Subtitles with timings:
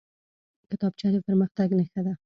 [0.69, 2.13] کتابچه د پرمختګ نښه ده